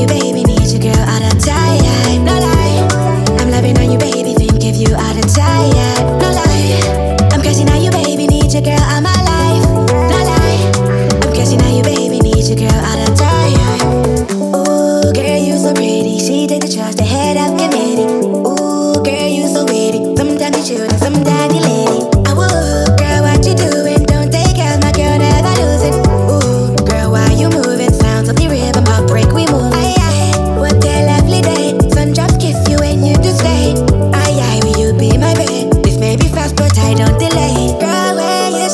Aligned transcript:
you, 0.00 0.06
baby. 0.06 0.44
Need 0.44 0.68
you, 0.72 0.78
girl, 0.78 0.94
out 1.08 1.22
of 1.22 1.38
tired. 1.42 2.20
No 2.20 2.38
lie. 2.38 2.86
I'm 3.40 3.50
loving 3.50 3.78
on 3.78 3.90
you, 3.90 3.98
baby. 3.98 4.34
Think 4.34 4.62
you 4.76 4.94
out 4.94 5.16
of 5.16 5.32
tired. 5.32 6.20
No 6.20 6.30
lie. 6.32 7.28
I'm 7.32 7.40
on 7.70 7.82
you, 7.82 7.90
baby. 7.90 8.26
Need 8.26 8.52
you, 8.52 8.60
girl, 8.60 8.78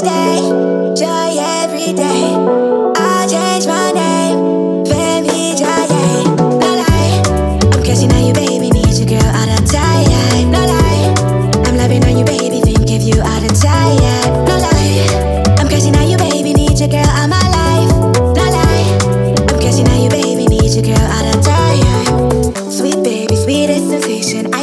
Joy 0.00 1.34
every 1.38 1.92
day. 1.92 2.30
I 2.96 3.26
change 3.28 3.66
my 3.66 3.90
name. 3.90 4.84
Femi 4.86 5.56
Jaye. 5.58 6.24
No 6.38 6.70
lie. 6.78 7.22
I'm 7.74 7.82
guessing 7.82 8.12
on 8.12 8.24
you, 8.24 8.32
baby. 8.32 8.70
Need 8.70 8.94
you, 8.94 9.06
girl, 9.06 9.20
out 9.22 9.48
of 9.48 9.66
tired. 9.68 10.46
No 10.46 10.64
lie. 10.64 11.14
I'm 11.66 11.76
loving 11.76 12.04
on 12.04 12.16
you, 12.16 12.24
baby. 12.24 12.60
Think 12.60 12.88
of 12.90 13.02
you. 13.02 13.16
No 13.16 14.58
lie. 14.62 15.56
I'm 15.58 15.66
guessing 15.66 15.96
on 15.96 16.08
you, 16.08 16.16
baby. 16.16 16.54
Need 16.54 16.78
you, 16.78 16.86
girl, 16.86 17.02
my 17.26 17.42
life. 17.50 17.90
No 18.38 18.44
lie. 18.54 18.98
I'm 19.50 19.58
guessing 19.58 19.88
on 19.88 20.00
you, 20.00 20.10
baby. 20.10 20.46
Need 20.46 20.74
you, 20.74 20.82
girl. 20.82 21.08
Sweet 22.70 23.02
baby, 23.02 23.34
sweetest 23.34 23.88
sensation. 23.88 24.54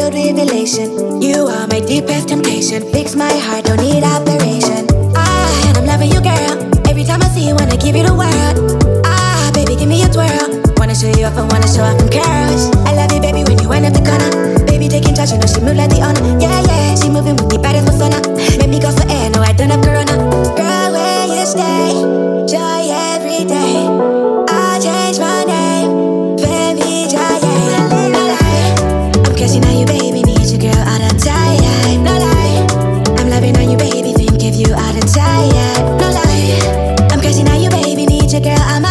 I 0.00 0.64
see 0.64 0.84
you, 1.18 1.48
are 1.48 1.66
my 1.66 1.80
deepest 1.80 2.28
temptation. 2.28 2.82
Fix 2.92 3.16
my 3.16 3.32
heart, 3.32 3.64
don't 3.64 3.80
need 3.80 4.04
operation. 4.04 4.86
Ah, 5.16 5.68
and 5.68 5.76
I'm 5.76 5.86
loving 5.86 6.12
you, 6.12 6.20
girl. 6.20 6.54
Every 6.86 7.02
time 7.02 7.20
I 7.20 7.28
see 7.34 7.48
you, 7.48 7.54
wanna 7.56 7.76
give 7.76 7.96
you 7.96 8.06
the 8.06 8.14
world. 8.14 9.02
Ah, 9.04 9.50
baby, 9.52 9.74
give 9.74 9.88
me 9.88 10.04
a 10.04 10.08
twirl. 10.08 10.62
Wanna 10.78 10.94
show 10.94 11.08
you 11.08 11.26
off, 11.26 11.36
I 11.36 11.42
wanna 11.42 11.66
show 11.66 11.82
off 11.82 11.98
them 11.98 12.08
curls. 12.08 12.70
I 12.86 12.94
love 12.94 13.10
you, 13.12 13.20
baby, 13.20 13.42
when 13.42 13.58
you 13.58 13.68
wind 13.68 13.86
up 13.86 13.92
the 13.92 14.04
corner. 14.06 14.30
Baby, 14.66 14.86
taking 14.88 15.16
charge, 15.16 15.32
you 15.32 15.38
know 15.38 15.50
she 15.50 15.60
move 15.60 15.76
like 15.76 15.90
the 15.90 16.00
honor. 16.00 16.38
Yeah, 16.38 16.62
yeah, 16.70 16.94
she 16.94 17.10
moving 17.10 17.34
with 17.34 17.50
me, 17.50 17.58
baddest 17.58 17.90
persona. 17.90 18.22
Make 18.56 18.70
me 18.70 18.78
go 18.78 18.92
for 18.92 19.06
air, 19.10 19.30
no, 19.30 19.42
I 19.42 19.52
don't 19.52 19.70
have 19.70 19.82
corona. 19.82 20.14
Girl, 20.54 20.90
where 20.94 21.26
you 21.26 21.44
stay? 21.44 21.90
Joy 22.46 22.82
every 22.86 23.42
day. 23.50 23.77
You, 38.38 38.44
girl, 38.44 38.60
all 38.70 38.80
my 38.80 38.87